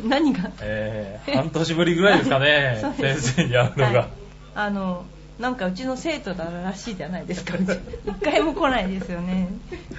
[0.04, 0.50] 何が？
[0.60, 3.34] えー、半年ぶりぐらいですかね 先す。
[3.36, 3.98] 生に会うのが。
[4.00, 4.08] はい。
[4.56, 5.04] あの
[5.38, 7.54] なんかうちの生徒だらしいじゃないですか。
[7.56, 9.48] 一回も来ないですよね。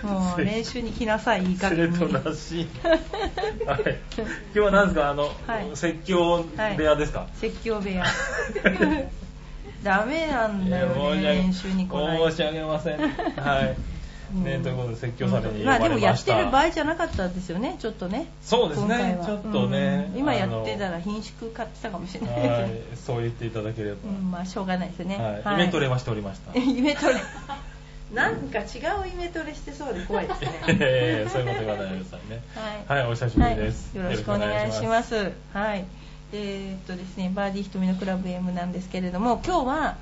[0.02, 2.68] もう練習に来なさいいい加減に生徒らしい。
[3.68, 3.82] はい。
[4.18, 5.10] 今日は何ですか？
[5.10, 5.70] あの、はい。
[5.76, 6.44] 説教
[6.78, 8.06] 部屋ですか、説教部屋。
[9.84, 12.98] ダメなんいだよね練習に来ない申し訳ません。
[13.00, 13.06] は
[13.62, 13.76] い。
[14.44, 15.90] ね、うんということで説教されに呼まあで。
[15.90, 23.98] もやってる場合じゃなかったですよねちょっとねそうですねちょっとねうん今やってたら品種買ってたかもしれないそう言っていただければ。
[24.06, 25.56] うん、まあしょうがないですね、はい。
[25.56, 26.58] イメトレはしておりました。
[26.60, 27.16] 夢トレ
[28.14, 28.66] なんか違う
[29.12, 32.42] イメトレしてそうで怖いですねえーそういうこと言わないでくださいね。
[32.88, 35.32] はい、はいお久しぶりですはいよろしくお願いします。
[35.54, 35.86] はい。
[36.34, 39.98] えーっとですね、バーディー瞳のクラブ M なんですけれども、今日は、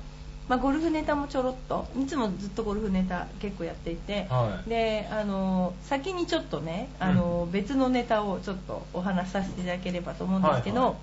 [0.48, 4.68] まあ、ゴルフネタもちょろっと、いつもずっとゴルフネタ結構やっていて、はい。
[4.68, 10.96] で、あの、先にちょっとね、あの、別のネタをちょっとお話しさせていただければと思うんですけど、はいはい。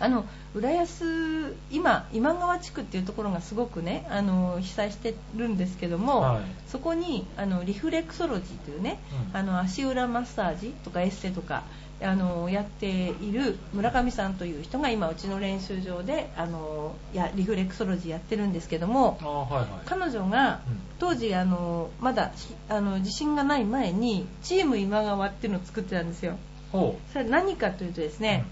[0.00, 6.42] あの浦安今今川地区っていうところがすごくねあの被災してるんですけども、はい。
[6.68, 8.98] そこにあのリフレクソロジーというね、
[9.30, 9.36] うん。
[9.36, 11.62] あの足裏マッサージとかエッセとか
[12.04, 19.68] あのやっている村上さんという人が今うちの練習場であのやリフレクソロジーやってるんですけどもあはいはい。
[19.86, 26.36] 彼女がうん当時あのまだしあの地震がない前にチーム今川っていうのを作ってたんですよ。
[26.72, 28.44] ほそれは何かというとですね、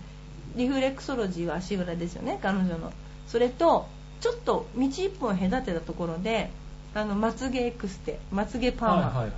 [0.56, 2.92] リフレクソロジーは足裏ですよね彼女の
[3.26, 3.86] それと
[4.20, 6.50] ちょっと道一本隔てたところで
[6.94, 8.72] あのまつげエクステまつげう。
[8.72, 9.30] パーマ、はいはいはい。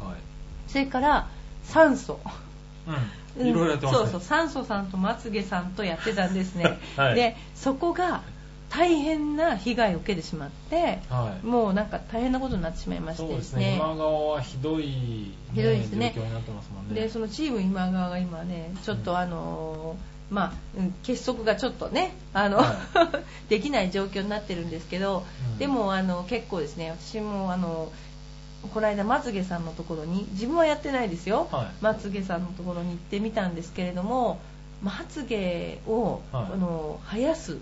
[0.69, 1.29] それから
[1.65, 2.21] 酸素
[2.87, 2.95] うん。
[3.39, 4.05] いろいろやってますね。
[4.05, 7.15] そうそう酸素さんとまつげさんとやってたんですね、 はい。
[7.15, 8.23] でそこが
[8.71, 11.47] 大変な被害を受けてしまって、はい。
[11.47, 13.23] もうなんか大変なことになってしまいまして。
[13.23, 13.77] でねそうですすね。
[13.77, 14.83] 今川はひどい、
[15.55, 16.13] ひどいですね。
[16.15, 17.01] 状況になってますもんね。
[17.01, 22.77] でそのチーム今川が今ねちょっとあのーまあうん結束がちょっとねあの、は
[23.49, 25.59] できない状況になってるんですけど、うん。
[25.59, 27.93] でもあの結構ですね私もあの
[28.73, 31.67] この間まつげさんのところに自分はやってないですよ、はい。
[31.81, 34.41] まつげさんのところに行ってみたんですけれども
[34.83, 36.45] まつげを、はい。
[36.53, 37.59] あの生やす。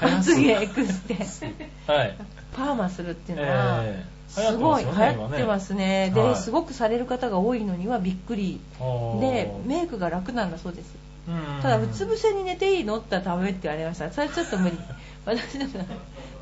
[0.00, 0.34] ます。
[0.34, 1.16] つげエクステ。
[1.90, 2.16] はい。
[2.56, 4.20] パーマするっていうのは、ええ。
[4.30, 6.06] すごい流流行ってますよねね。
[6.06, 6.22] 今ね。
[6.22, 6.34] はい。
[6.34, 8.60] ですごくされる方が多いのにはびっくり。
[9.20, 10.94] でメイクが楽なんだそうです。
[11.28, 12.96] うんただうつ伏せに寝ていいの？
[12.96, 14.10] って言ったらダメって言われました。
[14.10, 14.78] それちょっと無理。
[15.26, 15.84] 私だから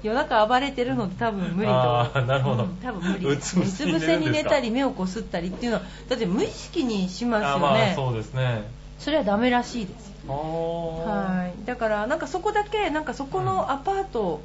[0.03, 2.65] 夜中暴れてるので多分無理とあーなるほど。
[2.65, 3.27] うん多分無理。
[3.27, 4.17] うつ伏せに寝るんですか？
[4.17, 8.63] うつ伏せに寝たり目をこすったりっていうのはだって無意識にしますあまあよねそうですね。
[8.99, 10.13] それはダメらしいです。
[10.27, 11.39] おー。
[11.43, 11.65] はい。
[11.67, 14.41] だからなんかそこだけなんかそこのアパート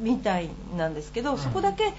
[0.00, 1.38] みたいなんですけど、うん。
[1.38, 1.92] そこだけ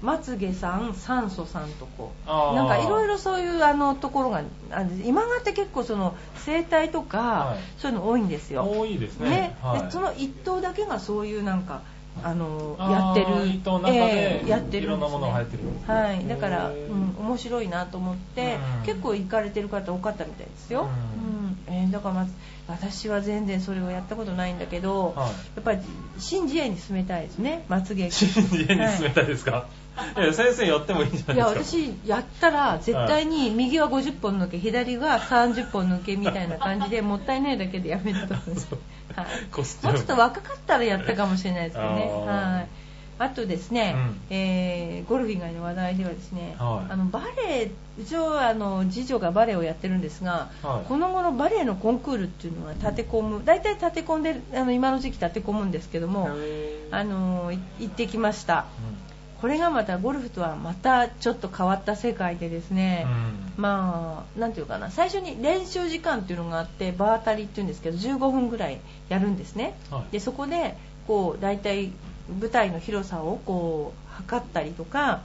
[0.00, 2.12] まつげさん酸素さんとこ。
[2.26, 2.54] あー。
[2.54, 7.58] なんかいろいろそういうあのところがあ今川って結構その整体とか、はい。
[7.80, 8.64] そういうの多いんですよ。
[8.70, 9.56] 多いですね。
[9.60, 11.82] はいでその一棟だけがそういうなんか
[12.22, 13.46] あのやってる。
[13.46, 16.28] 一棟の中でええやってるんです、ね、いろんなものが入ってるんですねはい。
[16.28, 16.92] だから、うへー。
[16.92, 18.86] ん、面白いなと思って、うん。
[18.86, 21.74] 結構行かれてる方多かったみたいですよ、ううん。
[21.74, 22.32] えーだからまず
[22.68, 25.28] 私は全然それをやったことないんだけど、はい。
[25.28, 25.78] やっぱり
[26.18, 27.64] 新自衛に進めたいですね。
[27.68, 29.66] まつげ新家に住めたいですか、
[30.16, 31.82] い、や先生やってもいいんじゃいやないですか。
[31.82, 38.56] 私やったら絶対に右は50本抜け左は30本抜けみたいな感じでもったいないだけでやめると思 う。
[39.14, 39.26] はい。
[39.52, 39.98] コスチューム。
[39.98, 42.10] もうちょっと若かったらやったかもしれないですけどね。
[42.26, 42.68] はい。
[43.18, 44.20] あとですね、うん。
[44.30, 46.92] えーゴルフ以外の話題ではですね、はい。
[46.92, 50.88] あのバレエうちはあの次女がバレエをやってるんですが、はい。
[50.88, 56.30] この頃バレエのコンクールっていうのは立て込む大体立て込んでるあの今の時期立て込むんですけども、
[56.90, 58.66] あのい行ってきました。
[59.40, 63.06] うこれがまたゴルフとはまたちょっと変わった世界でですね、
[63.58, 63.62] ん。
[63.62, 68.78] まあなんていうかな最初に練習時間っていうのがあって場当たりっていうんですけど15分ぐらい
[69.08, 70.12] やるんですね、はい。
[70.12, 70.76] でそこで
[71.06, 71.90] こう大体
[72.40, 75.22] 舞台の広さをこう測ったりとか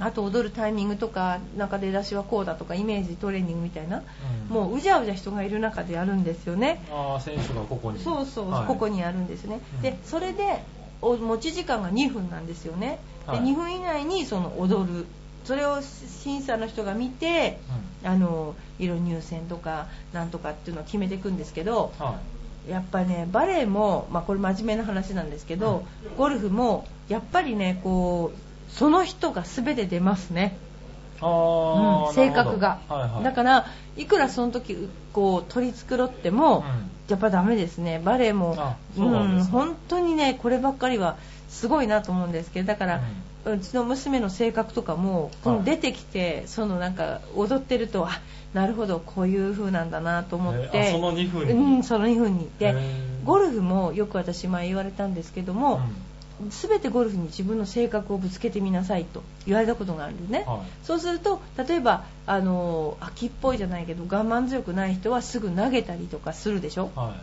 [0.00, 4.02] あと踊るタイミングとかなんか出だしはこうだとかイメージトレーニングみたいな、
[4.48, 4.54] うん。
[4.54, 6.84] もううじゃうじゃ人がいる中でやるんですよね。
[6.90, 8.00] ああ選手がここに。
[8.00, 8.66] そうそう、はい。
[8.66, 9.82] ここにあるんですね、うん。
[9.82, 13.40] でそれでお持ち時間が2分なんですよね、はい。
[13.40, 15.06] で2分以内にその踊る。
[15.44, 17.58] それを審査の人が見て
[18.02, 22.18] あの色入選とかなんとかっていうのを決めていくんですけどは
[22.66, 25.84] やっぱりねバレエも、まあ、これ真面目な話なんですけど、
[26.16, 30.56] ゴルフもやっぱりねこうその人が全て出ますね、
[31.20, 33.24] うん性格が、はいはい。
[33.24, 33.66] だから
[33.96, 38.00] いくらその時こう取り繕っても、うんやっぱダメですね。
[38.04, 41.16] バレエもうなん本当にねこればっかりは
[41.48, 43.02] すごいなと思うんですけどだから、
[43.44, 45.30] うちの娘の性格とかも、
[45.64, 48.20] 出てきてそのなんか踊ってるとあ
[48.54, 51.52] なるほどこういう風なんだなと思って、その2分に？
[51.52, 52.48] うんその2分に。
[52.58, 52.74] で
[53.24, 55.80] ゴルフもよく私前言われたんですけども、
[56.50, 60.86] 全てゴルフに自分の性格をぶつけてみなさいと言われたことがあるんでね、はい。
[60.86, 66.90] そうすると例えばあの秋っぽいじゃないけど我慢強くない人はすぐ投げたりとかするでしょ。
[66.94, 67.14] は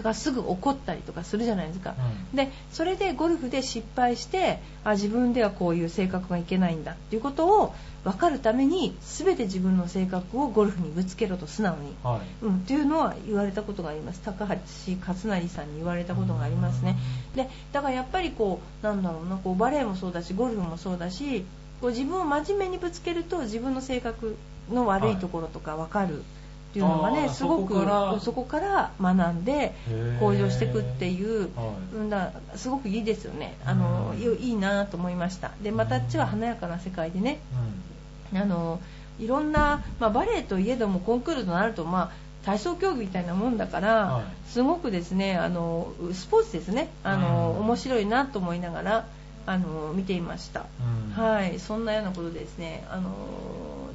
[0.00, 1.94] だからすぐ怒ったりとかするじゃないですか、
[2.32, 2.36] うん。
[2.36, 11.94] でそれでゴルフで失敗してあ自分ではこういう性格がいけないんだっていうことを分かるために全て自分の性格をゴルフにぶつけろと素直に、い。
[12.02, 12.20] はい。
[12.46, 14.22] うん、っていうのは言われたことがあります。
[14.24, 14.56] 高橋
[14.96, 16.82] 克成さんに言われたことがあります。
[16.82, 16.96] ね
[17.36, 21.44] でだからやっぱりこうなんだろうなこうバレエもそうだしゴルフもそうだし
[21.82, 24.36] こう自分を真面目にぶつけると自分の性格
[24.70, 26.22] の悪いところとか分かる
[26.70, 27.74] っていうのがね、すごく
[28.20, 28.92] そこから。
[29.00, 29.74] 学んで
[30.20, 32.58] 向上していくっていう、はい。
[32.58, 33.56] すごくいいですよね。
[33.64, 34.20] あの、うん。
[34.20, 35.50] いいいなと思いました。
[35.62, 37.40] でまたあっちは華やかな世界でね
[38.34, 38.80] あの
[39.18, 44.24] いろんな、まあ、バレエといえどもコンクールとなると、まあ、体操競技みたいなもんだから、はい。
[44.48, 46.88] すごくですねあのスポーツですね。
[47.02, 47.66] あの、うん。
[47.66, 49.06] 面白いなと思いながら
[49.46, 50.66] あの見ていました、
[51.16, 51.24] うん。
[51.24, 51.58] はい。
[51.58, 53.10] そんなようなことでですねあの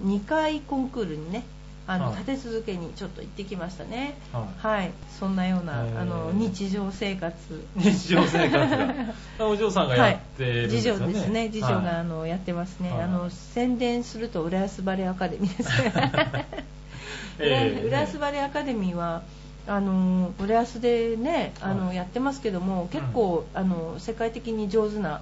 [0.05, 1.45] 2回コンクールにね
[1.87, 2.17] あの、はい。
[2.19, 4.15] 立て続けにちょっと行ってきましたね。
[4.33, 4.77] はい。
[4.77, 4.91] はい。
[5.19, 7.35] そんなようなあの日常生活。
[7.75, 8.93] 日常生活が。
[9.47, 10.99] お嬢さんがやってるんですよね。
[10.99, 11.49] 次女ですね。
[11.51, 11.87] 次女が、はい。
[11.99, 13.01] あのやってますね、はい。
[13.03, 15.69] あの宣伝すると浦安バレエアカデミーです
[17.39, 19.21] ええ浦安バレエアカデミーは
[19.67, 21.95] あの浦安でねあの、はい。
[21.95, 25.21] やってますけども結構、あの世界的に上手な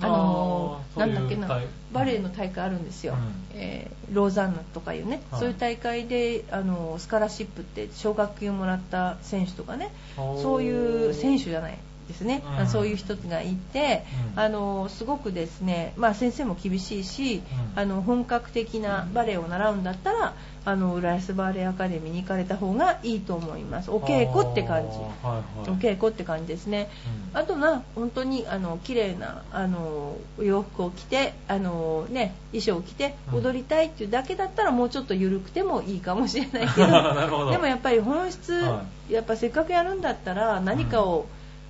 [0.00, 1.60] あのなんだっけな
[1.92, 3.58] バレエの大会あるんですよ、うん。
[3.60, 5.40] えーローザンナとかいうね、はい。
[5.40, 9.92] そういう大会であのスカラシップって奨学金をもらった選手とかね。
[10.16, 11.78] そういう選手じゃない
[12.08, 12.66] ですね、うん。
[12.66, 14.04] そういう人がいて、
[14.34, 14.40] うん。
[14.40, 17.42] あのすごくですね、まあ、先生も厳しいし、
[17.74, 17.78] うん。
[17.80, 20.34] あの本格的なバレエを習うんだったら
[20.68, 23.90] あの浦安バレエアカデミーに行かれた方がいいと思います。
[23.90, 25.70] お稽古って感じ、はいはい。
[25.70, 26.90] お稽古って感じですね、
[27.32, 27.40] うん。
[27.40, 33.38] あとな本当にあの綺麗なあのお洋服を着てあの、ね、衣装を着てうん。
[33.38, 36.86] 踊りたいっていうだけだったらもうちょっと緩くてもいいかもしれないけど。
[37.50, 41.26] でもやっぱり本質、はやっぱせっかくやるんだったら何かを、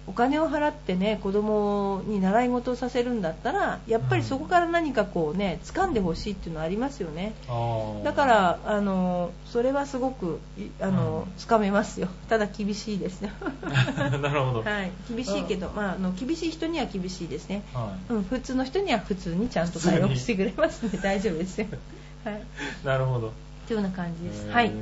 [0.08, 7.34] お金を払ってね子供に習い事をさせるんだったらやっぱりそこから何かこうね掴んでほしいっていうのはありますよね。
[7.46, 8.04] あー。
[8.04, 11.32] だからあのそれはすごくいあの、うん。
[11.36, 12.08] つかめますよ。
[12.28, 13.30] ただ厳しいですよ。
[14.22, 14.62] なるほど。
[14.62, 14.90] はい。
[15.14, 18.12] 厳しいけど、まあ、あの厳しい人には厳しいですね、はい。
[18.14, 21.66] うん、普通の人には普通にちゃんと対応してくれますので大丈夫ですよ。
[22.24, 22.42] はい。
[22.84, 23.32] なるほど。
[23.68, 24.48] というような感じです。
[24.48, 24.72] はい。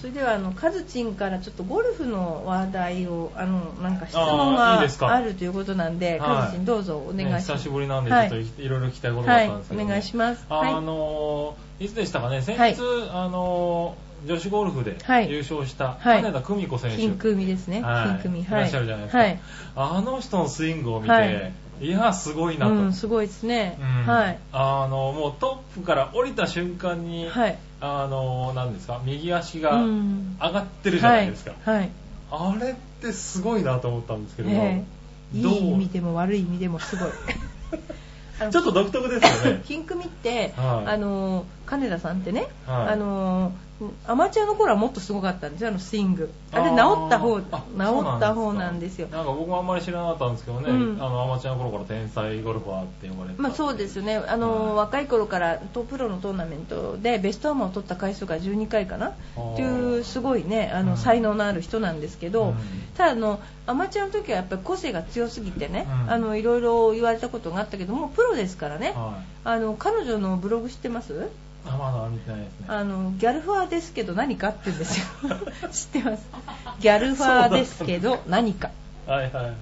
[0.00, 6.20] それではあのカズチンからちょっとゴルフの話題をあのなんか質問があるということなんではい。
[6.20, 10.46] カズチンどうぞお願いしねます、久しぶりなんで、ちょはいっといいろいろ聞きたいことがはいあったんですけど、お願いします。
[10.48, 10.72] あはい。
[10.74, 12.76] のーいつでしたかね、先日、はい。
[13.10, 15.30] あのー女子ゴルフではい。
[15.30, 16.22] 優勝したはい。
[16.22, 18.06] 金田久美子選手、金組ですね、はい。
[18.06, 18.40] 金組。
[18.40, 18.46] い。
[18.50, 19.40] らっしゃるじゃないですか、はい、
[19.76, 21.52] あの人のスイングを見て、はい。
[21.80, 22.72] い、や、すごいなと。
[22.72, 24.06] うん、すごいですね、うん。
[24.06, 24.38] はい。
[24.52, 29.00] あのもうトップから降りた瞬間に、はいあのなんですか？
[29.04, 30.36] 右足が上うん。
[30.38, 31.90] がってるじゃないですか、はい、はい。
[32.30, 34.84] あれってすごいなと思ったんですけれど、え
[35.34, 35.38] え。
[35.38, 35.52] いどう？
[35.52, 37.10] い意味でも悪い意味でもすごい。
[38.50, 39.62] ちょっと独特ですよね。
[39.68, 40.90] 金組って、はい。
[40.92, 42.88] あの金田さんってね、はい。
[42.88, 43.52] あの
[44.06, 46.32] アマチュアの頃はもっとすごかったんですよあのスイング。
[46.50, 46.76] あれ治
[47.08, 49.08] った方治った方なんですよ。
[49.08, 49.32] なんか。
[49.32, 50.96] 僕もあんまり知らなかったんですけどね、うん。
[50.98, 54.16] あのアマチュアの頃から天才ゴルファーって呼ばれてたまあそうですよね。
[54.16, 54.74] あの、はい。
[54.76, 59.08] 若い頃からトプロのトーナメントでベストアマを取った回数が12回かな？
[59.08, 59.14] っ
[59.56, 60.96] ていうすごいねあの、うん。
[60.96, 62.54] 才能のある人なんですけど、うん。
[62.96, 66.10] ただあのアマチュアの時はやっぱり個性が強すぎてね、うん。
[66.12, 71.28] あのいろいろ言われたことがあったけどもプロですからね、はい、あの彼女のブログ知ってます？
[71.66, 72.66] あまだ見てないですね。
[72.68, 75.06] あのギャルファーですけど何かって言うんですよ。
[75.72, 76.26] 知ってます？
[76.80, 78.70] ギャルファーですけど何か。
[79.06, 79.54] はいはいはい。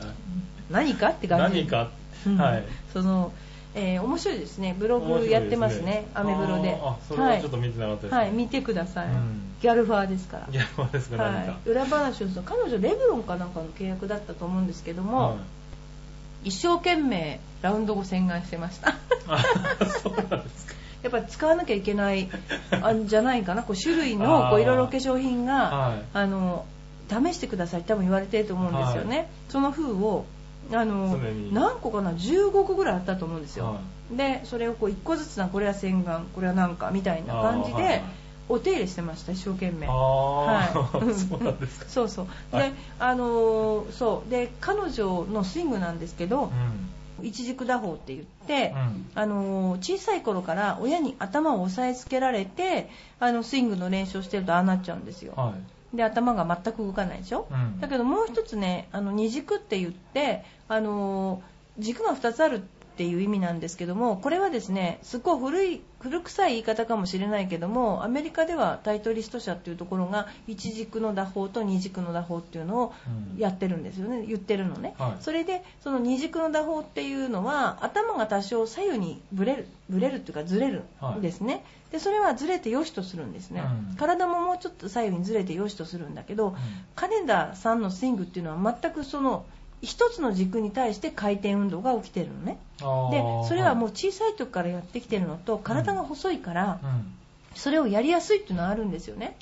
[0.70, 1.58] 何かって感じ。
[1.60, 1.90] 何か、
[2.26, 2.36] うん。
[2.38, 2.64] はい。
[2.92, 3.32] その、
[3.74, 4.74] えー面白いですね。
[4.78, 6.06] ブログやってますね。
[6.14, 6.78] アメブロで。
[6.80, 9.54] あそれはちょっと見てなかったですね、はい、見てください、うん。
[9.60, 10.46] ギャルファーですから。
[10.50, 11.52] ギャルファーですか、何か？
[11.52, 15.36] はい、裏話をすると彼女レブロンかなんかの契約だったと思うんですけども、は
[16.44, 16.48] い。
[16.48, 18.94] 一生懸命ラウンド後洗顔してました。
[19.28, 19.38] あ
[20.02, 20.74] そうなんですか。
[21.04, 22.28] やっぱり使わなきゃいけない
[22.82, 23.62] あんじゃないかな。
[23.62, 24.50] こう種類あのー。
[24.50, 26.02] こういろいろ化粧品が、はい。
[26.14, 26.64] あの
[27.08, 27.80] 試してください。
[27.80, 30.24] って多分言われてると思うんですよね、その風を
[30.72, 31.18] あの
[31.52, 33.80] 何個かな？15個ぐらいあったと思うんですよ、は
[34.10, 38.02] でそれをこう1個ずつなこれは洗顔これはなんかみたいな感じで、
[38.48, 39.86] お手入れしてました一生懸命。
[39.86, 40.72] はい。
[41.14, 41.86] そうなんですか。
[41.88, 42.26] そうそう。
[42.52, 42.72] で、はい。
[42.98, 44.30] あのーそう。
[44.30, 46.50] で彼女のスイングなんですけどうん。
[47.24, 49.06] 一軸打法って言って、うん。
[49.14, 52.88] あのー小さい頃から親に頭を押さえつけられて
[53.20, 55.32] あのスイングの練習をしてるとああなっちゃうんですよ。
[55.36, 55.54] は
[55.92, 55.96] い。
[55.96, 57.80] で頭が全く動かないでしょ、うん。
[57.80, 62.62] だけどもう一つねあの二軸って言ってあのー軸が2つある
[62.94, 73.24] っていう意味なんですけどもこれはですねすっごい古い古臭い言い方かもしれないけどもアメリカではタイトリスト社っていうところが一軸の打法と二軸の打法っていうのをうん。
[73.38, 75.22] やってるんですよね言ってるのね、はい。
[75.22, 80.84] それでその二軸の打法っていうのは頭が多少左右にブレるブレるっていうかずれる
[81.18, 83.96] んですね、でそれはずれて良しとするんですね、うん。
[83.96, 86.56] 体ももうちょっと左右にずれて良しとするんだけど、
[86.94, 89.44] 金田さんのスイングっていうのは全くその
[89.84, 92.58] 一つの軸に対して回転運動が起きてるのね。
[92.78, 92.84] で
[93.48, 97.14] それはもう小さい時からやってきてるのと体が細いからうん、うん
[97.56, 99.36] それをやりやすいっていうのはあるんですよね。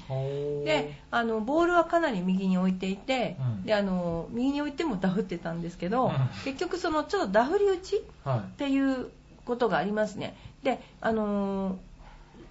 [0.66, 3.64] であのボールはかなり右に置いていて、うん。
[3.64, 6.12] であの右に置いてもダフってたんですけど、うん。
[6.44, 9.08] 結局そのちょっとダフり打ちっはていう
[9.46, 10.36] ことがありますね。
[10.62, 11.76] であのー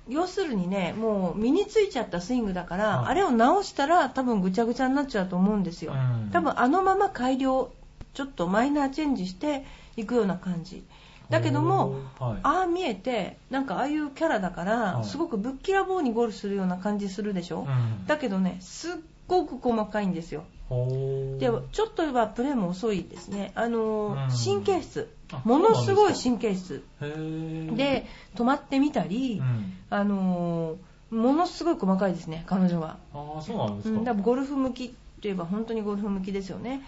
[0.09, 3.05] 要するにねもう身についちゃったスイングだから、はい。
[3.09, 6.31] あれを直したら多分ぐちゃぐちゃになっちゃうと思うんですよ、うん。
[6.31, 7.71] 多分あのまま改良
[8.13, 9.65] ちょっとマイナーチェンジして
[9.95, 10.77] いくような感じ。
[10.77, 10.83] い。
[11.29, 18.05] だけども、はい、ああ見えてなんかああいうキャラだから、はいすごくぶっきらぼうにゴルフするような感じするでしょ、うん。
[18.05, 18.93] だけどねすっ
[19.27, 20.43] ごく細かいんですよ。
[20.69, 23.51] でちょっとはプレーも遅いですね。
[23.55, 24.61] あのーうん。
[24.61, 25.09] 神経質。
[25.33, 26.83] あものすごい神経質。
[26.99, 30.77] で止まってみたり、うん、あのー
[31.11, 36.81] ものすごい細かいですね彼女は、ああそうなんですか、うん、ゴルフ向きといえば本当にゴルフ向きですよね。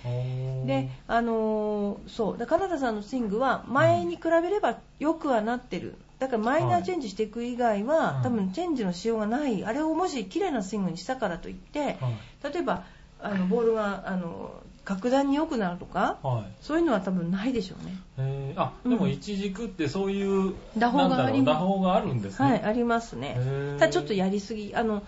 [0.66, 2.38] であのーそう。
[2.38, 5.96] でカナダさんのスイングは前に比べれば良くはなってる。
[6.20, 8.24] だからマイナーチェンジしていく以外は、はい。
[8.24, 9.64] 多分チェンジのしようがない。
[9.64, 12.54] あれをもし綺麗なスイングにしたからといってはい。
[12.54, 12.86] 例えば
[13.22, 16.44] あのボールがあの格段に良くなるとかはい。
[16.62, 17.98] そういうのは多分ないでしょうね。
[18.18, 18.60] へー。
[18.60, 18.92] あうん。
[18.92, 22.50] でも一軸ってそういう打法があ打法があるんですね。
[22.50, 23.38] はいありますね。
[23.78, 24.74] ただちょっとやりすぎ。
[24.76, 25.04] あの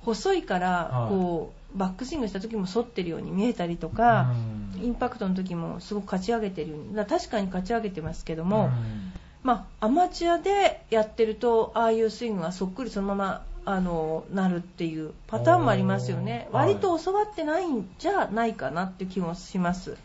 [0.00, 1.08] 細いからはい。
[1.10, 4.32] こうバックスイングした時も反ってるように見えたりとか、
[4.76, 4.84] うん。
[4.84, 6.70] インパクトの時もすごく勝ち上げてる。
[6.70, 9.12] ようにだ確かに勝ち上げてますけども、うん。
[9.42, 16.48] まあ、アマチュアでやってるとああいうスイングがそっくりそのままあのなるっていうパターンもありますよね。
[16.52, 19.96] 割と教わってないんじゃないかなって気もします。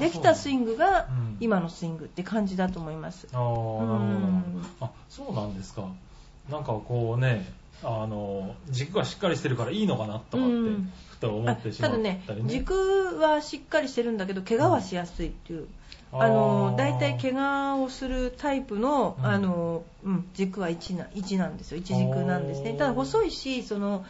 [0.00, 3.28] できたスイングがうん今のスイングって感じだと思います。
[3.32, 4.62] うん。
[4.80, 5.88] あそうなんですか。
[6.50, 7.46] なんかこうね
[7.82, 10.92] あの軸がしっかりしてるからいいのかなとかってうん。
[11.08, 12.22] ふと思あってしたまっただね。
[12.28, 15.66] りね軸はしっかりしてるんだけど怪我はしやすいっていう、
[16.12, 19.26] あの大体怪我をするタイプの,、うん。
[19.26, 21.78] あのうん、軸は 1, な1なんですよ。
[21.78, 22.72] 1軸なんですね。
[22.72, 22.78] おー。
[22.78, 24.04] ただ細いしその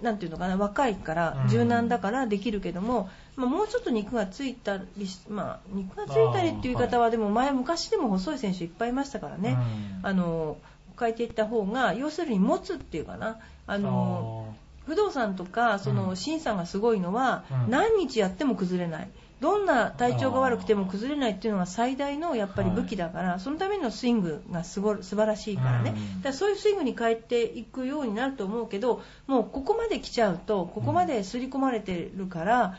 [0.00, 1.48] なんていうのかな若いからうん。
[1.48, 9.56] 柔軟だからできるけども、まあ、もうちょっと肉がついたりし、まあ、肉がついたりっていう言い方はでも前昔でも細い選手いっぱいいましたからね、
[10.00, 10.06] うん。
[10.06, 10.56] あの
[11.02, 13.38] 変えていった方が要するに持つっていうかな。
[13.66, 14.54] あの
[14.86, 16.16] 不動産とかそうのん。
[16.16, 17.70] 審査がすごいのは、うん。
[17.70, 19.08] 何日やっても崩れない。
[19.40, 26.16] どんな体調が悪くても崩れないっていうのが最大のやっぱり武器だから、そのためのスイングがすご素晴らしいからね、うん。
[26.18, 32.76] だからそういうスイングに変えていくようになると思うけどもうここまで来ちゃうとここまで刷り込まれてるから、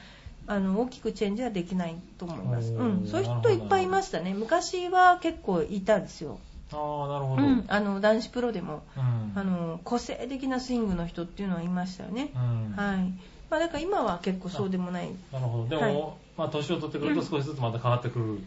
[0.47, 4.33] あの大きくチェンジはできないと思います、うん、そういう人いっぱいいましたね。
[4.33, 6.39] 昔は結構いたんですよ、
[6.73, 9.23] ああなるほど、うん、あの男子プロでもうん。
[9.35, 12.75] あの個性的なスイングの人っていうのはいましたよね、うん。
[12.75, 13.13] はい。
[13.49, 15.09] まあ、だから今は結構そうでもない。
[15.31, 15.67] なるほど。
[15.67, 16.13] でも、はい。
[16.37, 18.39] まあ、年を取ってくると少しずつまた変わってくる、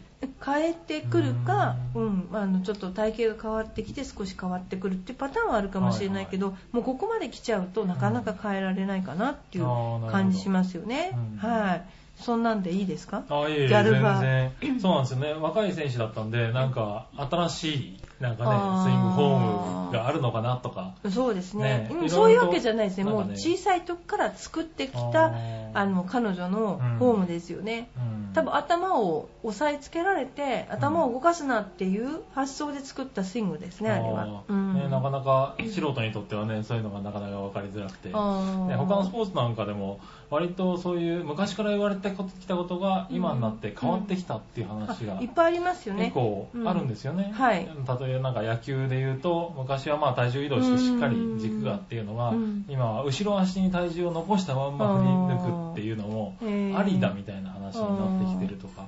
[0.45, 2.29] 変えてくるか、ううん。
[2.33, 9.65] あのちょっと体型が変わってきて少し変わってくるっていうパターンはあるかもしれないけど、もうここまで来ちゃうとなかなか変えられないかなっていう
[10.09, 11.49] 感じしますよね、うん。
[11.49, 11.85] はい。
[12.17, 13.23] そんなんでいいですか？
[13.29, 14.51] あいえいえギャル全バ然。
[14.79, 15.33] そうなんですよね。
[15.33, 20.95] 若い選手だったんでなんか新しいなんかねスイングフォームがあるのかなとか。
[21.09, 21.89] そうですね。
[22.01, 22.09] ね。
[22.09, 23.03] そういうわけじゃないですね。
[23.03, 28.31] もう小さい時から作ってきあたーあの彼女のフォームですよね、うん。
[28.33, 46.05] 多分頭を押さえつけられて頭を動かすなっていう発想で作ったスイングですね、あれは、ねなかなか素人にとってはねそういうのがなかなか分かりづらくて、ね、他のスポーツなんかでも割とそういう昔から言われてきたことが今になって変わってきたっていう話があいっぱいありますよね。
[46.05, 47.31] 結構あるんですよね、うん。
[47.33, 47.59] はい。
[47.59, 47.65] 例
[48.11, 52.65] えばなんか野球で言うと昔はまあ体重移動してしっかり軸がっていうのが、うん。
[52.67, 56.35] 今は後ろ足に体重を残したまんま振り抜くっていうのも
[56.77, 58.85] ありだみたいな話になってきてるとか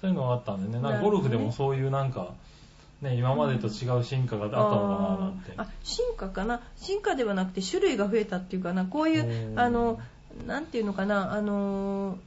[0.00, 0.80] そういうのがあったんでね。
[0.80, 2.28] なんかゴルフでもそういうなんか、
[3.02, 4.76] ね、今までと違う進化があったのか
[5.18, 5.52] ななんて。
[5.56, 6.60] あーあ進化かな？
[6.76, 8.84] 進化ではなくて種類が増えたっていうかな。
[8.84, 9.98] こういおうーあの
[10.46, 12.18] なんていうのかなあの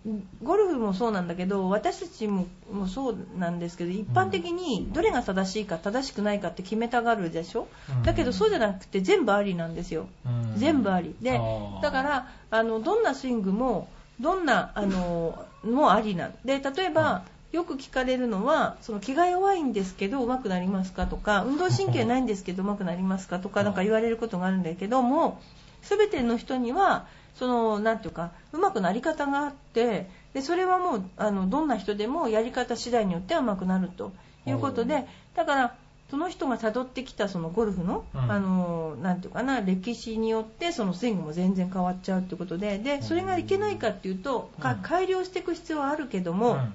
[0.43, 8.03] ゴルフもそうなんだけど私たちももそうなんですけど一般的にどれが正しいか正しくないかって決めたがるでしょ、うん。
[8.03, 10.53] だけどそうじゃなくて全部ありなんですよ、うん。
[10.57, 11.15] 全部あり。
[11.21, 11.39] で
[11.81, 13.87] だからあのどんなスイングも
[14.19, 16.35] どんなあのもありなん。
[16.45, 25.39] で例えば、よく聞かれるのはその気が弱いんですけど上手くなりますかとか運動神経ないんですけど上手くなりますかとかなんか言われることがあるんだけども
[25.83, 34.11] 全ての人にはそのなんていうか上手くなり方があってでそれはもうあのどんな人でもやり方次第によっては上手くなると。
[34.45, 35.75] いうことでだから
[36.09, 38.31] その人が辿ってきたそのゴルフの、うん。
[38.31, 44.77] あのなんていうかな歴史によってそのスイングも全然変わっちゃうってことででそれがいけないかっていうと、かうん。
[44.81, 46.73] 改良していく必要はあるけども、うん。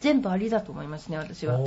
[0.00, 1.58] 全部ありだと思いますね私は。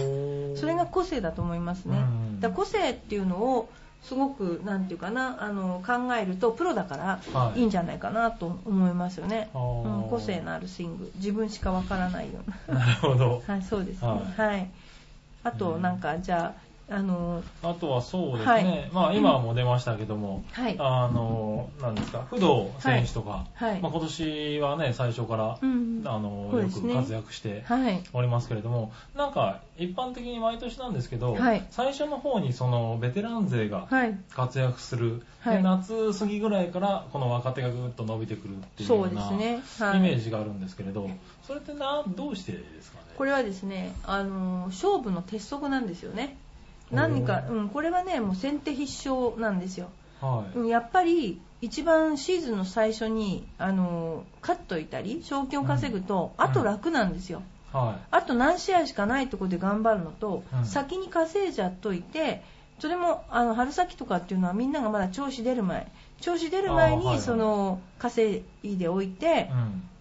[0.56, 2.02] それが個性だと思いますね、う
[2.36, 2.40] ん。
[2.40, 3.70] だ個性っていうのを
[4.04, 7.60] すごくなんていうかなあの考えるとプロだからはい。
[7.60, 10.04] いいんじゃないかなと思いますよね、あー。
[10.04, 11.12] うん、個性のあるスイング。
[11.16, 12.80] 自分しかわからないような。
[12.80, 13.42] なるほど。
[13.48, 14.08] はいそうですね。
[14.08, 14.62] ははい。
[14.64, 14.68] い、
[15.44, 16.63] あとなんかじゃあ
[16.94, 18.90] あのあとはそうですね、はい。
[18.94, 20.76] まあ今も出ましたけども、はい。
[20.78, 23.82] あの、なんですか、不動選手とか、はい。
[23.82, 26.04] まあ今年はね、最初から、うん。
[26.06, 28.04] あの、よく活躍してはい。
[28.14, 31.66] おりますけれども、なんか一般的に毎年なんですけど、はい。
[31.72, 34.16] 最初の方にそのベテラン勢がはい。
[34.36, 35.58] 活躍する、はい。
[35.58, 39.88] で夏過ぎぐらいからこの若手がぐっと伸びてくるっていうようなですね。
[39.88, 39.98] はい。
[39.98, 41.10] イメージがあるんですけれど、
[41.42, 43.04] それってなどうしてですかね？
[43.18, 46.38] これはですねあの勝負の鉄則なんですよね
[46.92, 49.90] 何か、うん、これはねもう先手必勝なんですよ。
[50.22, 56.46] はい、うんやっぱり一番シーズンの最初にあの勝っといたり賞金を稼ぐと、うん。
[56.46, 60.66] あと楽なんですよ、はあと何試合しかないところで頑張るのと、うん。
[60.66, 62.44] 先に稼いじゃっといて
[62.80, 65.90] それもあの春先とかっていうのはみんながまだ調子出る前。
[66.20, 69.50] 調子出る前にその稼いでおいて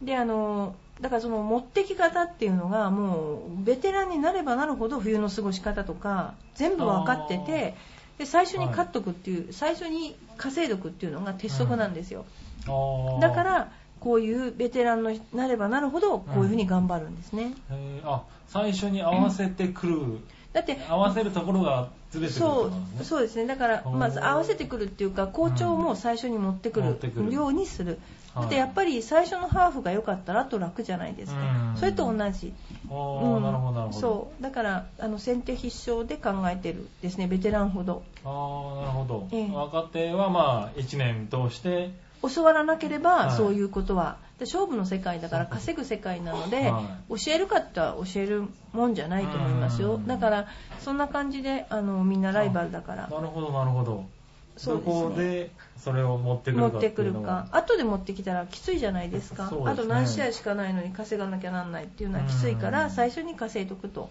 [0.01, 7.75] であのだからその持ってき方っていうのがもうベテランになればなるほど冬の過ごし方とか全部分かってて
[8.19, 12.25] で最初に勝っとくっていう、最初に稼いどくっていうのが鉄則なんですよ、
[12.67, 13.21] あー。
[13.21, 18.09] だからこういうベテランになればなるほどこういうふうに頑張るんですね、へー。
[18.09, 19.99] あ最初に合わせてくる、
[20.53, 23.47] だって合わせるところがずれてくるってそうそうですね。
[23.47, 27.99] だからまず合わせてくるっていうか好調も最初に持ってくるようにする、はい
[28.35, 31.77] だってやっぱり最初のハーフが良かったらあと楽じゃないですか、うん。
[31.77, 32.53] それと同じ。
[32.89, 33.93] なるほどなるほど。
[33.93, 34.43] そう。
[34.43, 37.27] だからあの先手必勝で考えてるですね。
[37.27, 38.03] ベテランほど。
[38.25, 39.51] ああなるほど、ええ。
[39.53, 41.91] 若手はまあ1年通して。
[42.23, 43.37] 教わらなければ、はい。
[43.37, 44.17] そういうことは。
[44.39, 49.97] で勝負の世界だから稼ぐ世界なので、は教えるかって言ったら教えるもんじゃないと思いますよ。
[49.97, 50.07] うん。
[50.07, 50.47] だから
[50.81, 53.09] そんな感じであのみんなライバルだから。
[53.09, 54.07] なるほどなるほど
[54.65, 57.49] どこでそれを持ってくるか持ってくるか。
[57.51, 59.51] 後で持ってきたらきついじゃないですか。
[59.51, 59.57] ね。
[59.67, 62.91] あと何試合しかないのに稼がなきゃなんないっていうのはきついからうん。
[62.91, 64.11] 最初に稼いとくと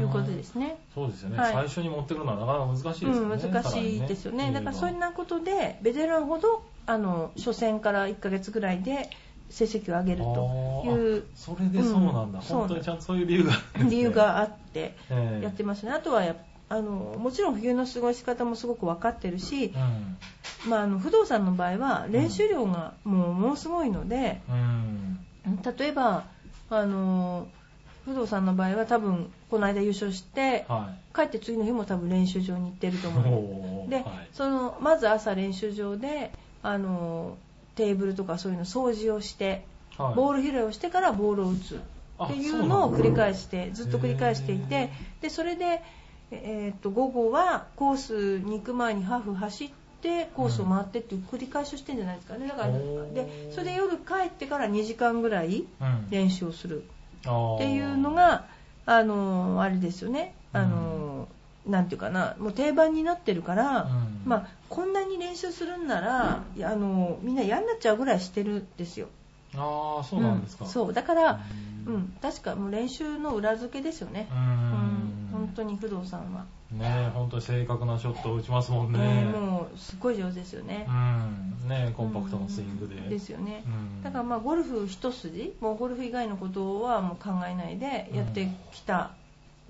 [0.00, 0.78] いうことですね。
[0.94, 1.52] そうですよね、はい。
[1.52, 4.52] 最初に持ってくるのはなかなか難しいですよね、うん、難しいですよね。
[4.52, 9.10] だからそんなことでベテランほどあの初戦から1ヶ月ぐらいで
[9.48, 11.20] 成績を上げるという。
[11.20, 13.58] あそれでそうなんだ、うん本当にちゃんとそういう理由がね。
[13.90, 16.34] 理由があってええやってますね、あとはや
[16.68, 20.70] あのもちろん冬の過ごし方もすごく分かってるし、うん。
[20.70, 25.18] まあ、あの不動産の場合は練習量がもうものすごいので、うん。
[25.78, 26.24] 例えば
[26.70, 27.46] あの
[28.04, 31.16] 不動産の場合は多分この間優勝してはい。
[31.16, 33.90] 帰って次の日も多分練習場に行ってると思う。
[33.90, 34.04] で、はい。
[34.32, 37.38] そのまず朝練習場であの
[37.76, 39.64] テーブルとかそういうの掃除をして、
[39.96, 40.14] はい。
[40.14, 41.80] ボール拾いをしてからボールを打つ
[42.24, 45.82] っていうのを繰り返してずっと繰り返していてでそれで、
[46.30, 49.70] えーっと午後はコースに行く前にハーフ走っ
[50.02, 52.48] てコースを回ってっていう繰り返しをしてるんじゃないですかね。
[52.48, 56.10] だからでそれで夜帰ってから2時間ぐらいうん。
[56.10, 56.84] 練習をする。
[57.22, 58.46] っていうのが
[58.84, 60.34] あのあれですよね。
[60.52, 61.28] あの、
[61.66, 62.36] なんていうかな。
[62.38, 64.22] もう定番になってるから、うん。
[64.24, 69.08] まあ、こんなに練習するんならあのみんな嫌になっちゃうぐらいしてるんですよ。
[69.54, 70.64] ああ、そうなんですか。
[70.64, 70.70] うん。
[70.70, 70.92] そう。
[70.92, 71.40] だから、
[71.86, 74.34] ううんん、確かもう練習の裏付けですよねう。
[74.34, 75.28] うんん。
[75.32, 78.98] 本当に工藤さんは、ね本当に正確なショットを打ちますもんね。
[78.98, 80.92] ねもうすごい上手ですよねう。
[80.92, 81.68] ん。
[81.68, 82.96] ねコンパクトなスイングで。
[82.96, 83.62] うんですよね。
[83.66, 89.12] うんだからまあゴルフ一筋、もうゴルフ以外のことはもう考えないでやってきた。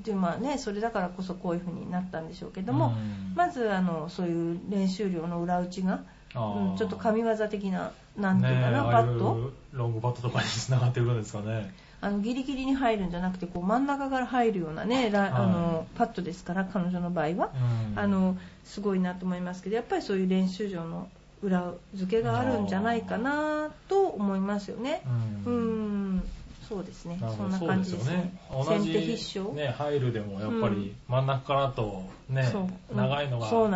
[0.02, 6.02] でまあね、それだからこそこういう風になったんでしょうけども、うんまずあのそういう練習量の裏打ちが、
[6.34, 11.74] うんちょっと神業的ななんていうかな、ねパットロングパットとかに繋がってくるんですかね。
[12.00, 17.50] あのギリギリに入るんじゃなくてこう真ん中から入るようなね、ラあのパットですから彼女の場合は、
[17.92, 17.98] うん。
[17.98, 21.08] あのすごいなと思いますけどやっぱりそういう練習場の
[21.42, 25.02] 裏付けがあるんじゃないかなと思いますよね。
[25.46, 26.22] ううんん
[26.68, 27.18] そうですね。
[27.20, 28.38] そんな感じですね。
[28.66, 32.96] 先手必勝、ね、入るでもやっぱり真ん中からとね、そう。
[32.96, 33.66] 長いのが入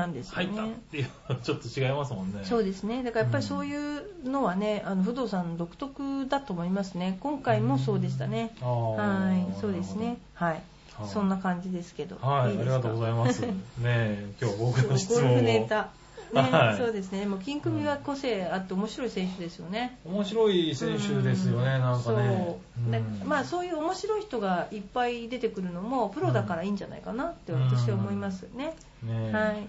[0.46, 2.40] ったっていうのはちょっと違いますもんね。
[2.44, 3.02] そうですね。
[3.02, 7.16] だからやっぱりそういうのはね、あの不動産独特だと思いますね。
[7.20, 8.54] 今回もそうでしたね。
[8.60, 9.60] あーはい。
[9.60, 10.18] そうですね。
[10.34, 10.62] はい、
[10.94, 11.08] はい。
[11.08, 12.16] そんな感じですけど。
[12.20, 12.74] はい、いですか？
[12.74, 13.40] ありがとうございます。
[13.42, 13.54] ね
[13.86, 15.38] え今日僕の質ゴル問を。
[15.38, 15.90] フネタ。
[16.32, 17.26] ね、はいそうですね。
[17.26, 19.98] もう金組は個性あって面白い選手ですよね。
[20.04, 22.58] 面白い選手ですよね、うんなんかね。
[22.88, 28.74] そう、まあそういう面白い人がいっぱい出てくるのもプロだからいいんじゃないかなって私は思いますよね。
[29.02, 29.68] ねえはい。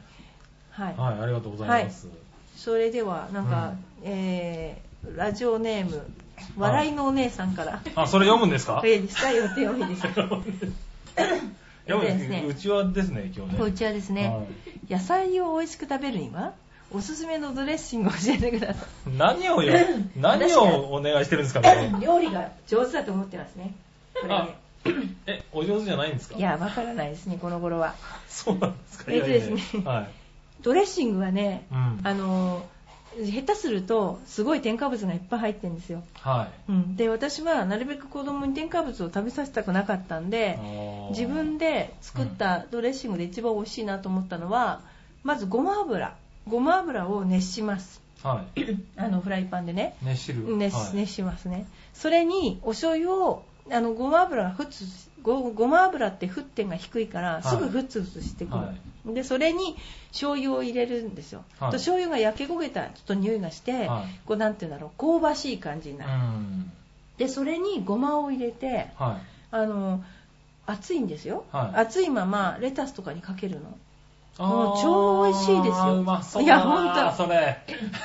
[0.72, 0.96] はい。
[0.98, 2.08] はい、ありがとうございます。
[2.56, 6.06] それではなんか、えーラジオネーム
[6.58, 7.82] 笑いのお姉さんから。
[7.96, 8.82] あ、それ読むんですか？
[8.86, 10.04] いいですか読んで読みです
[11.88, 11.94] か。
[11.94, 13.60] 読むんですねうちはですね、今日ね。
[13.60, 14.48] こちらですね、はい
[14.90, 16.52] 野菜を美味しく食べるには
[16.94, 18.86] おすすめのドレッシングを教えてください。
[19.18, 19.74] 何をよ、
[20.18, 21.96] 何をお願いしてるんですかね。
[22.02, 23.74] 料理が上手だと思ってますね。
[24.20, 24.56] これあね。
[25.28, 26.36] え、お上手じゃないんですか？
[26.36, 27.94] いや、わからないですね、この頃は。
[28.28, 29.12] そうなんですか？
[29.14, 30.08] えっとですねはい。
[30.64, 32.64] ドレッシングはね、うんあの、
[33.18, 36.04] 下手すると、すごい添加物がいっぱい入ってるんですよ。
[36.14, 36.72] はい。
[36.72, 36.96] うん。
[36.96, 40.58] で、私はなるべく子供に添加物を食べさせたくなかったんで、
[41.10, 44.82] 自分で作ったドレッシングで一番美味しいなと思ったのは、
[45.24, 46.16] まずごま油。
[46.48, 48.02] ごま油を熱します。
[48.24, 48.62] はい。
[48.98, 49.96] あの、フライパンでね。
[50.02, 50.44] 熱しる。
[50.56, 54.86] 熱,、はい熱しますねそれにお醤油をあのごま油がふつ
[55.24, 57.44] ごごま油って沸点が低いからい。
[57.44, 58.74] すぐふつふつしてくる、は
[59.06, 59.76] でそれに
[60.12, 61.72] 醤油を入れるんですよ、はい。
[61.72, 64.20] と醤油が焼け焦げたちょっと匂いがして、はい。
[64.26, 66.72] こうなんていうんだろう香ばしい感じになうる、ん。
[67.18, 69.22] でそれにごまを入れてはい。
[69.54, 70.04] あの
[70.66, 71.80] 熱いんですよ、はい。
[71.80, 73.78] 熱いままレタスとかにかけるの。
[74.38, 76.00] もう超美味しいですよ。
[76.00, 76.72] うまそういやだな。
[76.72, 77.60] ほんとそれ。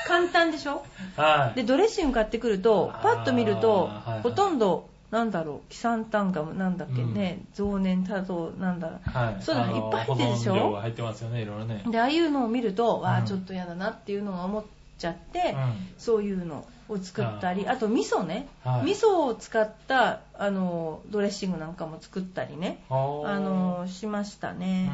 [0.07, 0.85] 簡単でしょ？
[1.17, 1.57] はい。
[1.57, 3.91] でドレッシング買ってくるとパッと見ると、
[4.23, 9.43] ほとんどなんだろうキサンタンガムなんだっけね、増年多動なんだはい。
[9.43, 10.77] そうだねいっぱい入ってるでしょ？
[10.77, 11.85] 入ってますよね、いろいろね。
[11.89, 14.65] でああいうのを見ると、わあうんちょっと嫌だなっていうのが思っ
[14.99, 15.89] ちゃって、うん。
[15.99, 18.93] そういうのを作ったりあと味噌ね、はい。
[18.93, 24.91] 味噌を使ったあのドレッシングなんかも作ったりねあのしましたね、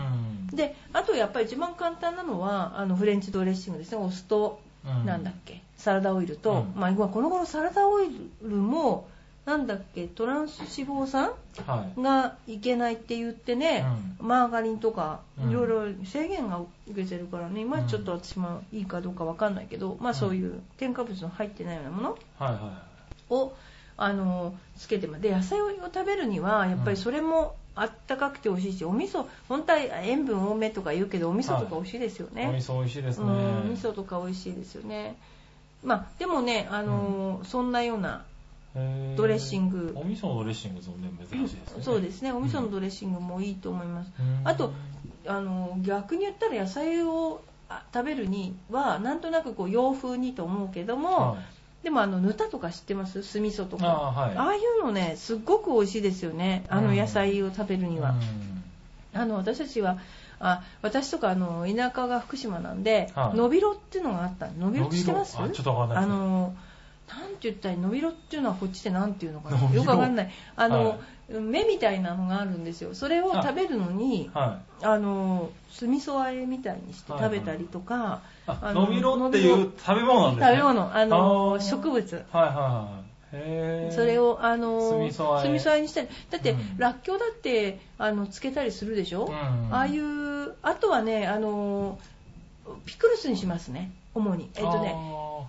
[0.50, 0.56] うん。
[0.56, 3.98] であとやっぱり一番簡単なのはあのフレンチドレッシングですね。
[3.98, 5.06] お酢と、うん。
[5.06, 6.80] なんだっけサラダオイルと、うん。
[6.80, 8.08] まあ、今この頃サラダオイ
[8.42, 9.08] ルも
[9.44, 11.32] なんだっけトランス脂肪酸？
[11.66, 12.00] はい。
[12.00, 13.84] がいけないって言ってね、
[14.20, 15.50] マーガリンとかうん。
[15.50, 22.18] いろいろ制限が受けてるからね今ちょっと私もいいかどうかわかんないけど、まあそういう添加物の入ってないようなもの？
[22.38, 22.82] はいは
[23.30, 23.52] を
[23.96, 32.36] あのつけてまで野菜を食べるにはやっぱりそれもあったかくて美味しいしお味噌本当は塩分多めとか言うけどお味噌とか美味しいですよい。
[32.36, 33.24] ね、お味噌美味しいですね。
[33.24, 33.28] う
[33.68, 35.16] ん味噌とか美味しいですよね。
[35.82, 38.22] まあでもねあの、そんなような
[38.74, 39.92] ドレッシング。
[39.94, 41.82] お味噌のドレッシングもね、珍しいですね。
[41.82, 42.32] そうですね。
[42.32, 44.48] お味噌のドレッシングもいいと思います、うん。
[44.48, 44.72] あと
[45.26, 51.84] あの逆に言ったら野菜をあ食べるにはなんとなくこう洋風にと思うけども、はい。
[51.84, 53.22] でもあのぬたとか知ってます？
[53.22, 53.86] 酢味噌とか。
[53.86, 54.36] あーはい。
[54.36, 56.64] ああいうのねすっごく美味しいですよね。
[56.68, 56.96] あのうん。
[56.96, 58.12] 野菜を食べるには、
[59.14, 59.20] うん。
[59.20, 59.98] あの私たちは
[60.40, 63.36] あ私とかあの田舎が福島なんで、はい。
[63.36, 64.70] のびろっていうのがあったの。
[64.70, 65.36] びろって知ってます？
[65.38, 66.14] あちょっとわかんないですね。
[66.14, 66.54] あの
[67.08, 67.90] なんて言ったらいいの？
[67.90, 69.74] びろっていうのはこっちでなんていうのかな？
[69.74, 70.30] よくわかんない。
[70.56, 70.98] あの、はい。
[71.40, 72.94] 目みたいなのがあるんですよ。
[72.94, 78.50] それを食べるのにはあの酢味噌和えみたいにして食べたりとか、い。
[78.50, 80.56] あ、あののびろっていう食べ物なんですね。
[80.56, 80.94] 食べ物。
[80.94, 82.24] あの植物。
[82.32, 82.50] はいは
[83.32, 83.92] いはい。
[83.92, 85.46] それをあの酢味噌和え。
[85.46, 86.08] 酢味噌和えにしたり。
[86.30, 86.76] だって、うん。
[86.76, 89.74] らっきょうだってあのつけたりするでしょ、うん。
[89.74, 91.98] ああいうあとはねあの
[92.84, 94.50] ピクルスにしますね主に。
[94.54, 94.94] えっ、とね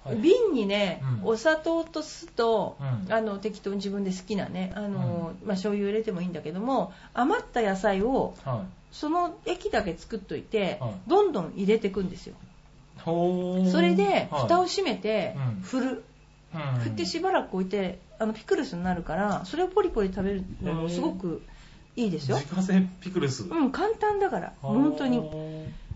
[0.06, 0.18] はい。
[0.18, 1.28] 瓶にね、うん。
[1.30, 3.14] お砂糖と酢と、うん。
[3.14, 8.74] あの適当に自分で好きなねあの、まあ、醤油入れてもいいんだけども余った野菜をはい。
[8.92, 10.94] その液だけ作っといて、はい。
[11.08, 12.36] どんどん入れていくんですよ。
[13.06, 14.42] それではい。
[14.44, 15.62] 蓋を閉めてうん。
[15.62, 16.04] 振る、
[16.54, 16.80] うん。
[16.82, 21.42] 振ってしばらく置いてあのピクルスになるからそれをポリポリ食べるのもすごく
[21.96, 22.38] いいですよ。
[22.38, 23.44] 自家製ピクルス。
[23.44, 24.54] うん簡単だから。
[24.62, 25.22] 本当に。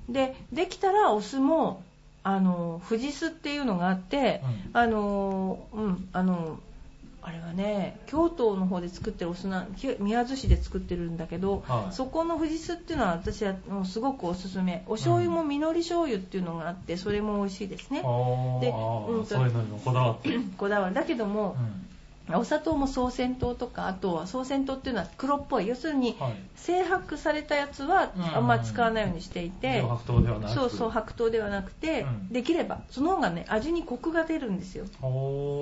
[0.10, 1.84] でできたらお酢も
[2.28, 4.70] あの富士酢っていうのがあって、うん。
[4.74, 6.60] あのうんあの
[7.22, 11.94] あれはね京都の方で作ってるお酢なき宮津市で作ってるんだけど、はい。
[11.94, 14.84] そこの富士酢っていうのは私はもうすごくおすすめ。
[14.88, 18.02] お醤油もみのり醤油っていうのがあってそれも美味しいですね。
[18.04, 20.38] あーでうんとそういうのにもこだわって。
[20.58, 20.96] こだわる。
[20.96, 21.87] だけどもう、ん
[22.36, 25.68] お砂糖も総銭糖とかあとは総銭糖っていうのは黒っぽい。
[25.68, 26.36] 要するにはい。
[26.56, 28.36] 精白されたやつはうん。
[28.36, 30.54] あんま使わないようにしていて、上白糖ではなく。
[30.54, 32.30] そうそう白糖ではなくて、うん。
[32.30, 34.86] できればその方がね味にコクが出るんですよ。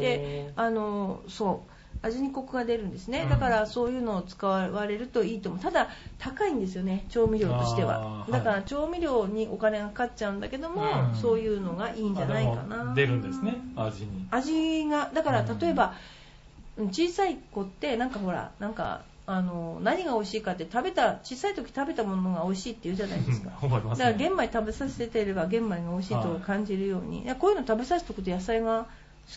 [0.02, 3.30] であのそう味にコクが出るんですね、うん。
[3.30, 5.62] だからそういうのを使われるといいと思う。
[5.62, 8.26] ただ高いんですよね調味料としては。
[8.30, 11.16] だから調味料にお金がかかっちゃうんだけども、うん。
[11.16, 12.94] そういうのがいいんじゃないかな。
[12.96, 14.28] 出るんですね、味に。
[14.32, 15.60] 味がだからうん。
[15.60, 15.92] 例えば、うん
[16.78, 23.52] 小さい子ってなんかほらなんかあの何が美味しいかって食べた小さい時食べたものが美味しいって言うじゃないですか。
[23.60, 23.70] すね。
[23.70, 28.88] だから玄米食べさせてれば玄米が美味しいと感じるように、いやこういうの食べさせておくと野菜が好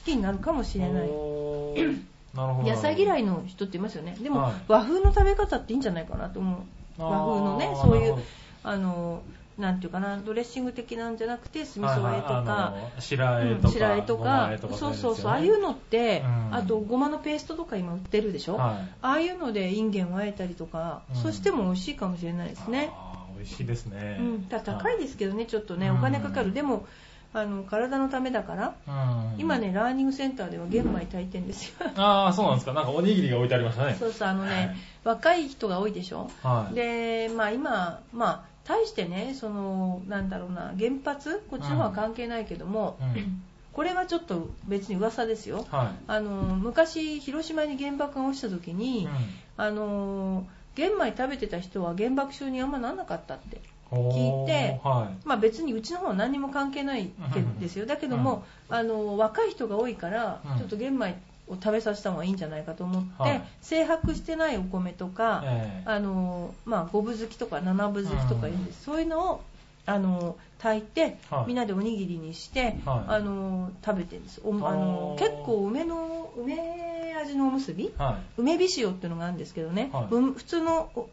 [0.04, 2.68] きになるかもしれないおーなるほど。
[2.68, 4.16] 野菜嫌いの人っていますよね。
[4.20, 4.52] でも、はい。
[4.68, 6.56] 和風の食べ方っていいんじゃないかなと思
[6.98, 7.02] う。
[7.02, 8.16] 和風のねそういう
[8.62, 9.22] あの
[9.58, 16.54] なんていうかなドレッシング的なんじゃなくて酢味噌和えとか、白あえ白あえとかそうそうそうああいうのって、うん。
[16.54, 18.94] あとごまのペーストとか今売ってるでしょ、はい。
[19.02, 21.20] ああいうのでインゲンをあえたりとか、うん。
[21.20, 22.90] そうしても美味しいかもしれないですね、
[23.36, 24.18] 美味しいですね。
[24.20, 25.98] うん、ただ高いですけどねちょっとねうん。
[25.98, 26.86] お金かかる、でも
[27.34, 28.90] あの体のためだから、う
[29.36, 29.40] ん。
[29.40, 31.74] 今ねラーニングセンターでは玄米炊いてんですよ。
[31.96, 32.72] ああ、そうなんですか。
[32.72, 33.96] なんかおにぎりが置いてありましたね。
[33.98, 34.76] そうそうあのね、はい。
[35.04, 36.74] 若い人が多いでしょ、はい。
[36.74, 41.42] でまあ今まあ対してねそのなんだろうな原発？
[41.50, 43.42] こっちの方は関係ないけども、うん。
[43.72, 45.64] これはちょっと別に噂ですよ。
[45.70, 48.74] はあの昔広島に原爆が落ちた時い。
[48.74, 49.12] に、うん。
[49.56, 57.86] あの玄米食べてた人は原爆症にあんまなんなかったって聞いてはまあ別にうちの方は何にも関係ないけですよ。
[57.86, 60.58] だけども、あの若い人が多いからうん。
[60.58, 61.16] ちょっと玄米
[61.48, 63.42] を食べさせた方がいいんじゃないかと思って、はい。
[63.60, 65.08] 精白してないお米とい。
[65.10, 65.90] か、ええ。
[65.90, 69.40] あのまあ、五分好きとか七分好きとか言うんです、そういうのを
[69.86, 71.48] あの炊いて、はい。
[71.48, 73.14] みんなでおにぎりにして、はい。
[73.14, 74.40] あの食べてるんです。
[74.44, 75.18] おああのー。
[75.18, 77.92] 結構梅の梅味のおむすび？
[77.96, 81.08] は梅びしおっていうのがあるんですけどね、普通のお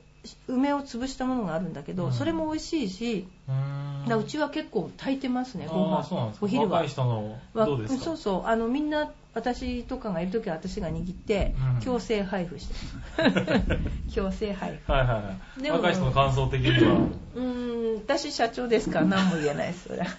[0.47, 2.11] 梅を潰したものがあるんだけど、うん。
[2.11, 3.27] それも美味しいしい。
[4.07, 6.33] ううちは結構炊いてますねご飯。
[6.41, 6.79] お昼は。
[6.79, 8.03] 若い人の、わどうですか？
[8.03, 8.45] そうそう。
[8.45, 11.81] あのみんな私とかがいる時は私が握ってうん。
[11.81, 12.73] 強制配布して。
[13.21, 13.29] ま
[14.09, 14.91] す強制配布。
[14.91, 15.61] はいはいはい。
[15.61, 16.93] でも若い人の感想的には？
[17.35, 20.03] うーん私社長ですから何も言えないですそれ。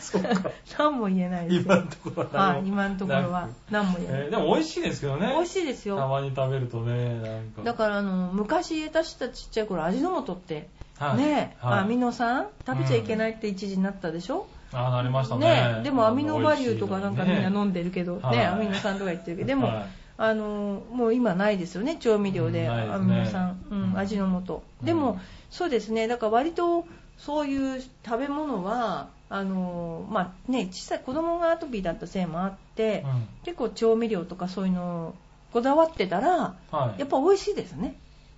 [0.00, 0.50] そっか。
[0.78, 1.64] 何も言えないです。
[1.64, 2.28] 今のところは。
[2.32, 5.28] 何もはい今のところは何も言えない、えーでも美味しいですけどね。
[5.28, 7.62] 美味しいですたよまに食べるとね、なんか。
[7.64, 11.16] だからあの昔私たちちっちゃい頃味の素って、はい。
[11.16, 11.78] ね、はい。
[11.80, 12.48] アミノ酸？
[12.66, 15.80] 食べちゃいけないって一時になったでしょ、ああ、なりましたね。
[15.82, 18.38] でもアミノバリューとかなんかみんな飲んでるけど、はい。
[18.38, 19.86] ね、アミノ酸とか言ってるけどでも、はい。
[20.20, 23.98] あのもう今ないですよね調味料でアミノ酸、うんうん。
[23.98, 24.62] 味の素。
[24.80, 24.86] うん。
[24.86, 33.28] でも、そうですねだから割とそういう食べ物はあのまあね小さい子供がアトピーだったせいもあって、うん。
[33.44, 35.14] 結構調味料とかそういうの
[35.52, 37.00] こだわってたらはい。
[37.00, 37.96] やっぱ美味しいですね、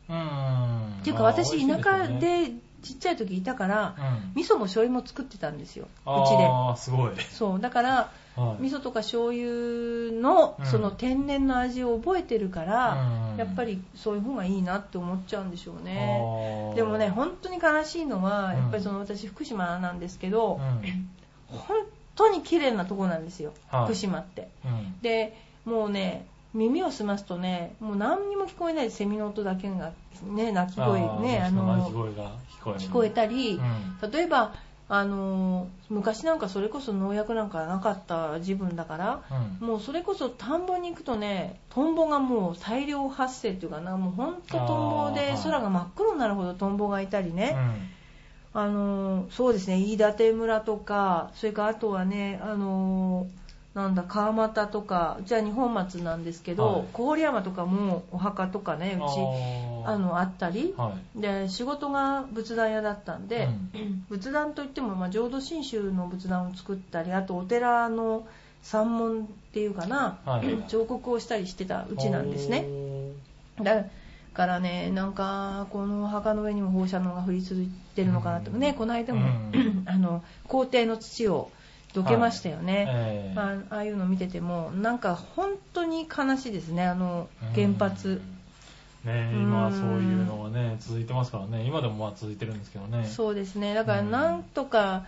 [0.08, 0.98] うーん。
[1.00, 4.42] っていうか私田舎、でちっちゃい時いたからうん。
[4.42, 5.86] 味噌も醤油も作ってたんですよ。
[6.06, 6.44] うちで。
[6.44, 7.12] ああ、すごい。
[7.30, 7.60] そう。
[7.60, 8.62] だからはい。
[8.62, 10.66] 味噌とか醤油のうん。
[10.66, 13.36] その天然の味を覚えてるから、うん。
[13.36, 16.72] やっぱりそういう方がいいなって思っちゃうんでしょうね。
[16.76, 18.58] でもね本当に悲しいのはうん。
[18.58, 21.08] やっぱりその私福島なんですけど、うん。
[21.48, 21.76] 本
[22.14, 23.84] 当に綺麗なとこなんですよ、はい。
[23.86, 24.48] 福島って。
[24.64, 25.00] うん。
[25.02, 29.92] でもうね耳を澄ますとねもう何にも聞こえないでセミの音だけが
[30.24, 31.90] ね鳴き声ねあの
[32.62, 33.60] 聞こえたり、
[34.02, 34.10] うん。
[34.10, 34.54] 例えば
[34.88, 39.22] あの昔なんかそれこそ農薬なんかなかった自分だから
[39.60, 39.66] うん。
[39.68, 48.60] もうそれこそ田んぼに行くとねトンボがもう大量発生っていうかなもうほんとトンボで空が真っ黒になるほどトンボがいたりね、うん。
[48.60, 53.28] あのそうですね飯舘村とかそれからあとはねあの
[53.74, 56.84] なんだ川俣とかじゃあ二本松なんですけど、はい。
[56.92, 61.20] 郡山とかもお墓とかねうちあのあったり、はい。
[61.20, 64.04] で仕事が仏壇屋だったんで、うん。
[64.10, 68.26] 仏壇といっても、まあ、浄土真宗の仏壇を作ったりあとお寺の
[68.62, 70.64] 山門っていうかな、はい。
[70.68, 72.66] 彫刻をしたりしてたうちなんですね。
[73.62, 73.84] だ
[74.34, 78.74] からねなんかこのお墓の上にも放射能が降り続いてるのかなとかね、うん。
[78.74, 79.20] この間も、
[79.52, 79.84] うん。
[79.86, 81.52] あの皇帝の土を
[81.92, 83.38] どけましたよね、ええ。
[83.38, 88.22] あああいうの見ててもなんか本当に悲しいですねあの原発、
[89.04, 89.42] ねうん。
[89.42, 91.64] 今そういうのはね続いてますからね。
[91.64, 93.06] 今でもまあ続いてるんですけどね。
[93.06, 93.74] そうですね。
[93.74, 94.10] だからうん。
[94.10, 95.06] なんとか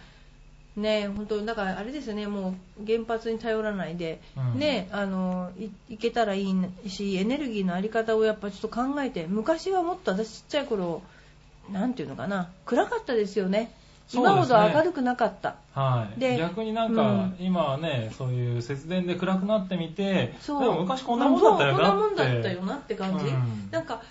[0.76, 4.58] ね本当だからあれですよねもう原発に頼らないで、うん。
[4.58, 6.44] ねあのいいけたらい
[6.84, 11.02] いしエネルギーのあり方をやっぱちょっと考えて昔はもっと私ちっちゃい頃
[11.70, 13.72] なんていうのかな暗かったですよね
[14.14, 15.57] 今ほど明るくなかった。
[15.75, 17.37] はい、で逆になんか、うん。
[17.40, 20.62] 今はねそういう節電で暗くなってみてそう。
[20.62, 23.68] でも昔こんなもんだったよなこんなもんだったよなって感じ、うん。
[23.70, 24.03] なんか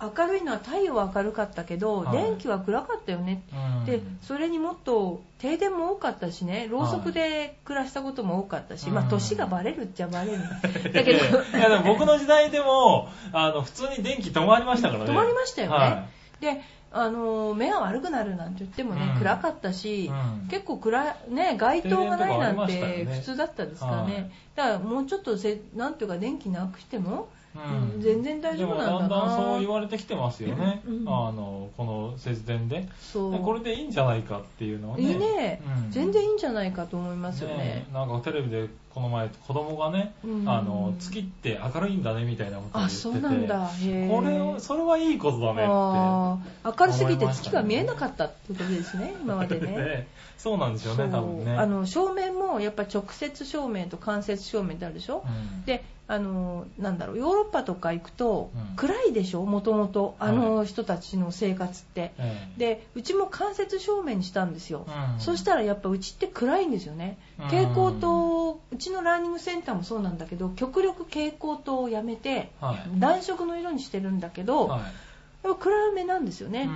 [0.00, 2.16] 明るいのは太陽は明るかったけど、はい。
[2.18, 3.84] 電気は暗かったよねうん。
[3.84, 6.66] でそれにもっと停電も多かったしね。
[6.68, 9.10] ろうそくで暮らしたことも多かったし、まあうん。
[9.10, 10.38] 年がバレるっちゃバレる。
[10.38, 11.18] だ だけど。
[11.18, 15.10] いやでも僕の時代でもあの普通に電気止まりましたからね。
[15.10, 16.04] 止まりましたよね、は
[16.40, 16.60] で
[16.96, 19.18] あの目が悪くなるなんて言ってもね、うん。
[19.18, 20.48] 暗かったし、うん。
[20.48, 24.30] 結構暗いね街灯がないなんて普通だったですからね、はい。
[24.54, 28.02] だからもうちょっとせなんていうか電気なくしても、うん。
[28.02, 28.98] 全然大丈夫なんだな。
[28.98, 31.08] でもだんだんそう言われてきてますよね、うん。
[31.08, 32.88] あのこの節電で。
[33.00, 33.32] そう。
[33.32, 35.02] でこれでいいんじゃないかっていうのはね。
[35.02, 35.90] いいね、うん。
[35.90, 37.56] 全然いいんじゃないかと思いますよね。
[37.56, 40.48] ねなんかテレビでこの前子供がね、うん。
[40.48, 43.00] あの月って明るいんだねみたいなことを言あってて。
[43.02, 43.70] そうなんだ。
[44.08, 49.66] これをそれはいいことだねって明るすぎて月が見えなかったってことですね今までね。
[49.76, 50.06] ね。
[50.36, 51.56] そうなんですよね多分ね。
[51.56, 55.64] あの照明もやっぱ直接照明と間接照明ってあるでしょ、うん。
[55.64, 58.76] であのなんだろうヨーロッパとか行くと、うん。
[58.76, 59.44] 暗いでしょ？
[59.46, 62.58] もともとあの人たちの生活って、ええ。
[62.58, 65.20] でうちも間接照明にしたんですよ、うん。
[65.20, 67.16] そしたらやっぱうちって暗いんですよね。
[67.38, 67.44] うん。
[67.46, 73.00] 蛍光灯うちのラーニングセンターもそうなんだけど極力蛍光灯をやめてはい。
[73.00, 75.54] 暖色の色にしてるんだけど、はい。
[75.58, 76.68] 暗めなんですよね、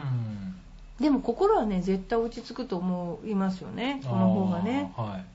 [1.00, 1.04] うん。
[1.04, 4.00] でも心はね絶対落ち着くと思いますよね。
[4.04, 4.90] この方がね。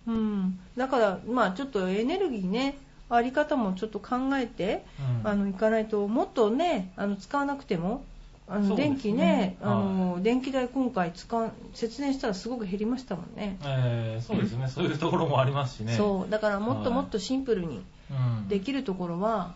[0.08, 0.60] うん。
[0.76, 2.78] だからまあちょっとエネルギーね
[3.16, 4.86] あり方もちょっと考えて、
[5.24, 5.30] うん。
[5.30, 8.04] あのいかないともっとねあの使わなくても
[8.48, 13.58] あの電気ねあの、は電気代今回使う節電したらすごく減りましたもんね。
[13.64, 14.68] えーそうですね。
[14.68, 15.96] そういうところもありますしね。
[15.96, 16.30] そう。
[16.30, 16.94] だからもっとはい。
[17.00, 18.14] もっとシンプルにう
[18.46, 18.48] ん。
[18.48, 19.56] できるところは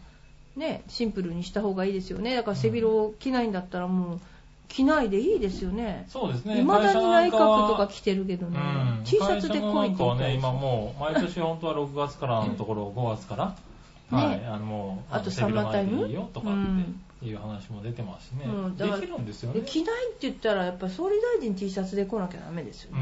[0.56, 2.36] ねシンプルにした方がいいですよね。
[2.36, 4.20] だから背広を着ないんだったらもう
[4.68, 6.06] 着ないでいいですよね。
[6.10, 6.56] そうですね。
[6.62, 9.04] 未だに内閣とか会着てるけどね、社なん。
[9.04, 13.56] T シャツでうん来いって言っね今もう毎年本当は6月からのところ5月から。
[14.10, 14.46] はい。
[14.46, 15.98] あのもうあとのサマータイム？
[15.98, 18.46] いでいいよとかうんっていう話も出てますしね。
[18.46, 18.78] うん。
[18.78, 19.62] できるんですよね。
[19.62, 23.02] で着ないって言ったらやっぱり総理大臣 T シャツで来なきゃダメですようね。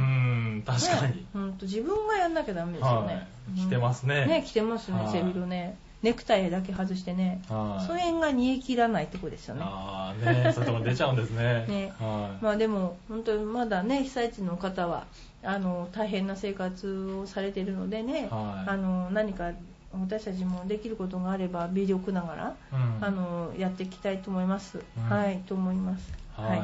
[0.59, 1.17] ん確かに。
[1.17, 1.23] ね。
[1.33, 3.13] ほんと自分がやんなきゃダメですよね。
[3.13, 3.59] はい。
[3.59, 4.25] 着てますね。
[4.25, 4.97] ね着てますね。
[4.99, 5.11] はい。
[5.11, 5.77] 背広ね。
[6.05, 7.41] ネクタイだけ外してね。
[7.49, 9.61] はいその辺が煮え切らないとこですよね。
[9.65, 15.05] ああねそういうとこ出ちゃうんですね ねはいまあでも本当にまだね被災地の方は
[15.43, 19.51] あの大変な生活をされているのでね、はいあの何か
[19.99, 24.79] 私たちもできることがあれば微力ながら、うんあのやっていきたいと思います。
[24.97, 26.13] うんはいと思います。
[26.35, 26.57] はい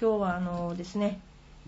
[0.00, 1.20] 今日はあのですね、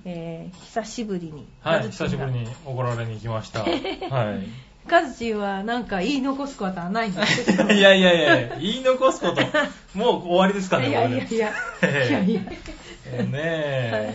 [0.04, 3.60] えー久しぶりにはい、久しぶりに怒られに来ました。
[4.10, 4.40] は
[4.88, 7.54] カズチンはなんか言い残すことはないんですい。
[7.78, 9.42] いやいやいや、言い残すこと、
[9.98, 11.28] もう終わりですかね、いやいやいや。
[11.28, 12.42] いやいや。
[13.12, 13.40] えーね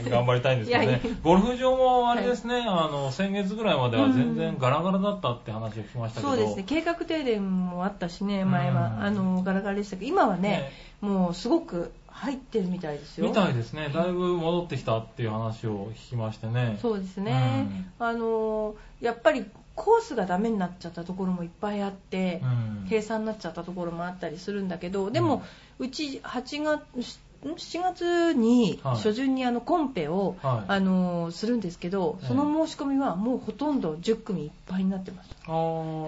[0.05, 1.09] え、頑張りたいんですけどいやいね。
[1.21, 6.33] ゴルフ場もあれですね、あの、先月ぐらいまでは全然ガラガラだったって話を聞きましたけど。
[6.33, 6.63] そうですね。
[6.65, 9.03] 計画停電もあったしね前は、うん。
[9.03, 10.71] あのガラガラでしたけど今はねね。
[11.01, 13.27] もうすごく入ってるみたいですよ。
[13.27, 13.89] みたいですね。
[13.93, 16.77] だいぶ戻ってきたっていう話を聞きましてね。
[16.81, 17.67] そうですね、
[17.99, 22.85] あのやっぱりコースがダメになっちゃったところもいっぱいあって、うん。
[22.85, 25.43] 閉鎖になっちゃったところもあったりするんだけどでも、
[25.79, 27.01] うち8月ん
[27.45, 28.95] ？7月にはい。
[28.95, 30.71] 初旬にあのコンペを、はい。
[30.71, 32.27] あのするんですけどええ。
[32.29, 35.29] その申し込みはもうほとんど10組いっぱいになってます。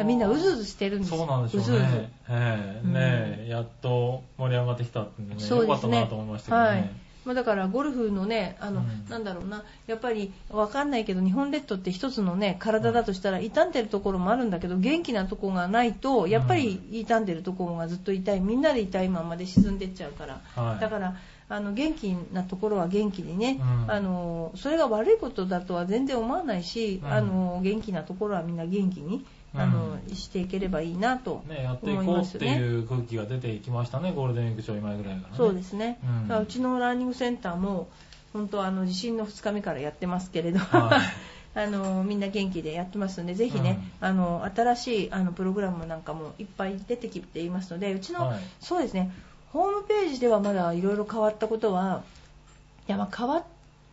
[0.06, 1.18] みんなうずうずしてるんですよ。
[1.18, 1.82] そうなんでしょううずうず。
[1.82, 2.12] ね。
[2.30, 2.88] ええ。
[2.88, 3.50] ねえ。
[3.50, 6.68] やっと盛り上がってきたってねよかったなと思いましたけどね。
[6.68, 9.10] はいまあ、だからゴルフのねあの、うん。
[9.10, 18.40] なんだろうなやっぱりわかんないけど日本列島って一つのね体だとしたら傷んでるところもあるんだけど元気なとこがないとやっぱり傷んでるところがずっと痛い。
[18.40, 20.80] みんなで痛いままで沈んでっちゃうから、はい。
[20.80, 21.18] だから
[21.50, 23.92] あの元気なところは元気にね、うん。
[23.92, 27.12] あのそれが悪いことだとは全然思わないし、うん。
[27.12, 29.26] あの元気なところはみんな元気に、
[29.58, 32.46] あのしていければいいなとね、やってい思いこうって。
[32.46, 35.38] いう空気が出てきましたね、ゴールデンウィークちょい前ぐらいからね。
[35.38, 36.42] そうですね、うん。
[36.42, 37.88] うちのランニングセンターも
[38.34, 41.00] 本当あの地震の2日目からやってますけれど、はい。
[41.60, 48.40] あのみんな元気でやってますのでぜひね、あの新しいあのプログラムなんかもいっぱい出てきていますのでうちの、はい。
[48.60, 49.12] そうですね
[49.54, 52.04] ホームページではまだいろいろ変わったことは
[52.88, 53.44] いやまあ変わっ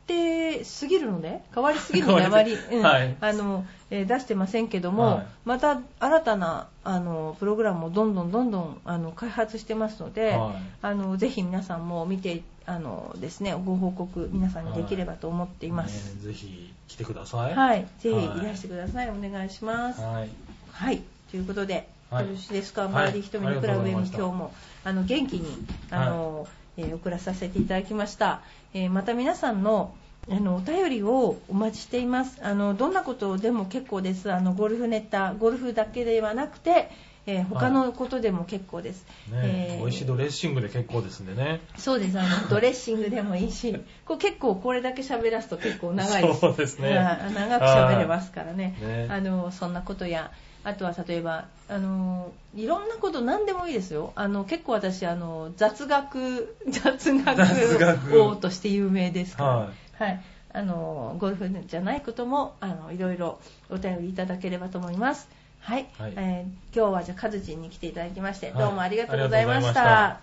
[0.05, 2.83] ってすぎるので変わりすぎるのであまり、うん。
[2.83, 3.17] はい。
[3.21, 5.27] あのえー出してませんけども、はい。
[5.45, 10.55] また新たなあのプログラムをどんどんどんどんあの開発してますので、はい。
[10.83, 16.15] あのぜひ皆さんも見てあのですねご報告皆さんにできればと思っています。
[16.17, 17.55] ねぜひ来てください。
[17.55, 18.39] はい、ぜひはい。
[18.41, 19.11] いらしてください。
[19.11, 20.01] お願いします。
[20.03, 20.29] はい。
[20.73, 22.27] はい、ということで、はい。
[22.27, 23.09] よろしいですか、はい。
[23.09, 24.53] 周り瞳のクラブ M 今日も
[24.85, 26.47] あの元気にあの、
[26.77, 28.43] えー送らさせていただきました。
[28.73, 29.95] えーまた皆さんの
[30.31, 32.39] あのお便りをお待ちしています。
[32.43, 34.33] あのどんなことでも結構です。
[34.33, 36.91] あのゴルフネタ、ゴルフだけではなくて、
[37.27, 39.05] えー他のことでも結構です。
[39.31, 41.61] ねえー美味しいドレッシングで結構ですんでね。
[41.77, 42.19] そうです。
[42.19, 43.75] あの ドレッシングでもいいし、
[44.07, 46.41] こう結構これだけ喋らすと結構長いです。
[46.41, 48.77] そうですねはい長く喋れますからね。
[48.81, 50.31] ねあのそんなことや、
[50.65, 54.13] あとは例えばあのいろんなこと何でもいいですよ。
[54.17, 59.49] あの結構私あの雑学 雑学王として有名ですから。
[59.51, 60.21] ははい。
[60.57, 63.41] あのゴルフじゃないこともあのいろいろ
[63.71, 65.29] お便りいただければと思います。
[65.61, 65.87] はい。
[65.99, 70.21] はいえー今日はじゃあカズチンに来ていただきまして、はいどうもありがとうございました。